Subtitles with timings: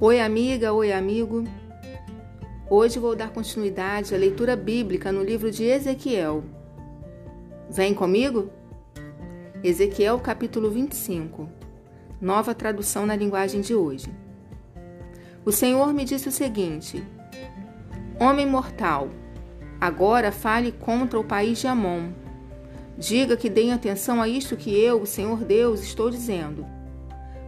[0.00, 1.42] Oi, amiga, oi, amigo.
[2.70, 6.44] Hoje vou dar continuidade à leitura bíblica no livro de Ezequiel.
[7.68, 8.48] Vem comigo?
[9.60, 11.48] Ezequiel, capítulo 25.
[12.20, 14.06] Nova tradução na linguagem de hoje.
[15.44, 17.02] O Senhor me disse o seguinte:
[18.20, 19.08] Homem mortal,
[19.80, 22.12] agora fale contra o país de Amon.
[22.96, 26.77] Diga que deem atenção a isto que eu, o Senhor Deus, estou dizendo.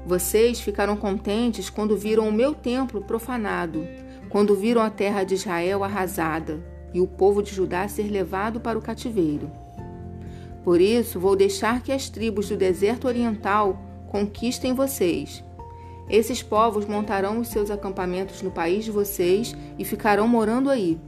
[0.07, 3.87] Vocês ficaram contentes quando viram o meu templo profanado,
[4.31, 6.65] quando viram a terra de Israel arrasada
[6.95, 9.51] e o povo de Judá ser levado para o cativeiro.
[10.65, 13.79] Por isso, vou deixar que as tribos do deserto oriental
[14.09, 15.45] conquistem vocês.
[16.09, 20.99] Esses povos montarão os seus acampamentos no país de vocês e ficarão morando aí.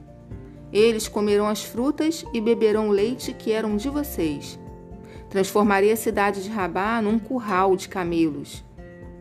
[0.72, 4.58] Eles comerão as frutas e beberão o leite que eram de vocês.
[5.28, 8.62] Transformarei a cidade de Rabá num curral de camelos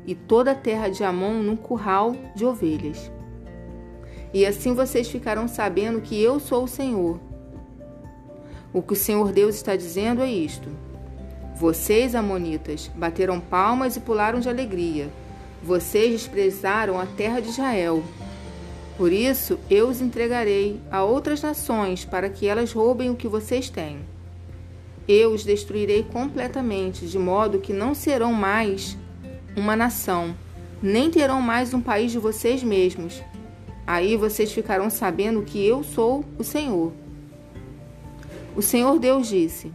[0.06, 3.12] e toda a terra de Amon num curral de ovelhas.
[4.34, 7.20] E assim vocês ficarão sabendo que eu sou o Senhor.
[8.74, 10.70] O que o Senhor Deus está dizendo é isto:
[11.56, 15.10] Vocês, Amonitas, bateram palmas e pularam de alegria.
[15.62, 18.02] Vocês desprezaram a terra de Israel.
[18.98, 23.70] Por isso eu os entregarei a outras nações para que elas roubem o que vocês
[23.70, 24.00] têm.
[25.08, 28.98] Eu os destruirei completamente, de modo que não serão mais
[29.56, 30.36] uma nação,
[30.82, 33.22] nem terão mais um país de vocês mesmos.
[33.86, 36.94] Aí vocês ficarão sabendo que eu sou o Senhor.
[38.56, 39.72] O Senhor Deus disse: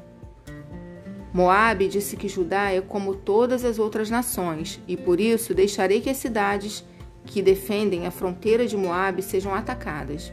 [1.33, 6.11] Moabe disse que Judá é como todas as outras nações, e por isso deixarei que
[6.11, 6.85] as cidades
[7.25, 10.33] que defendem a fronteira de Moabe sejam atacadas.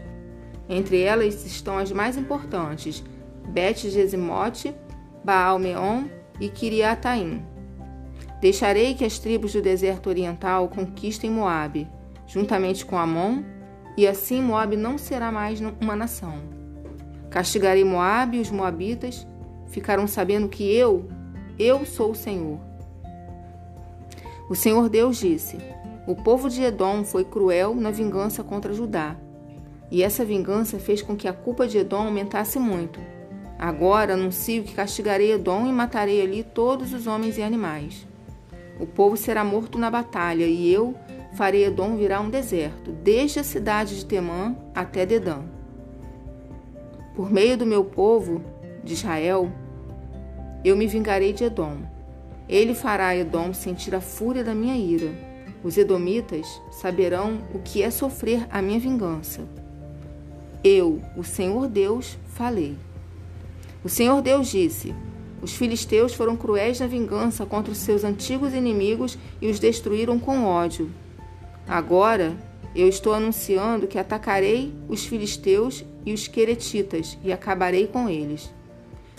[0.70, 3.04] Entre elas estão as mais importantes:
[3.50, 4.74] Bet-Gesimote,
[5.24, 6.06] Baal-Meon
[6.40, 7.53] e Kiriataim.
[8.44, 11.88] Deixarei que as tribos do deserto oriental conquistem Moabe,
[12.28, 13.42] juntamente com Amon,
[13.96, 16.42] e assim Moabe não será mais uma nação.
[17.30, 19.26] Castigarei Moabe e os moabitas
[19.68, 21.08] ficarão sabendo que eu,
[21.58, 22.60] eu sou o Senhor.
[24.50, 25.58] O Senhor Deus disse:
[26.06, 29.16] O povo de Edom foi cruel na vingança contra Judá,
[29.90, 33.00] e essa vingança fez com que a culpa de Edom aumentasse muito.
[33.58, 38.06] Agora anuncio que castigarei Edom e matarei ali todos os homens e animais.
[38.80, 40.96] O povo será morto na batalha, e eu
[41.34, 45.42] farei Edom virar um deserto, desde a cidade de Temã até Dedã.
[47.16, 48.42] Por meio do meu povo,
[48.84, 49.52] de Israel,
[50.64, 51.78] eu me vingarei de Edom.
[52.48, 55.12] Ele fará Edom sentir a fúria da minha ira.
[55.64, 59.42] Os edomitas saberão o que é sofrer a minha vingança.
[60.64, 62.76] Eu, o Senhor Deus, falei.
[63.84, 64.94] O Senhor Deus disse:
[65.44, 70.46] os filisteus foram cruéis na vingança contra os seus antigos inimigos e os destruíram com
[70.46, 70.90] ódio.
[71.68, 72.34] Agora
[72.74, 78.54] eu estou anunciando que atacarei os filisteus e os queretitas e acabarei com eles.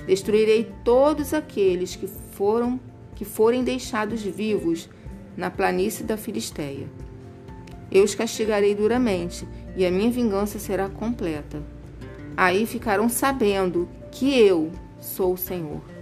[0.07, 2.81] Destruirei todos aqueles que foram
[3.15, 4.89] que forem deixados vivos
[5.37, 6.89] na planície da Filisteia.
[7.93, 9.47] Eu os castigarei duramente
[9.77, 11.63] e a minha vingança será completa.
[12.35, 15.94] Aí ficarão sabendo que eu sou o Senhor.